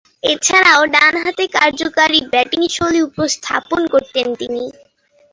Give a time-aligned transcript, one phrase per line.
[0.23, 4.63] এছাড়াও, ডানহাতে কার্যকরী ব্যাটিংশৈলী উপস্থাপন করতেন তিনি।